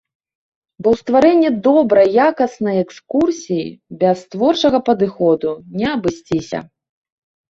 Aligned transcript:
Бо 0.85 0.93
ў 0.95 1.01
стварэнні 1.01 1.49
добрай 1.65 2.07
якаснай 2.29 2.75
экскурсіі 2.85 3.67
без 4.03 4.23
творчага 4.35 4.79
падыходу 4.89 5.51
не 5.83 5.87
абысціся. 5.95 6.59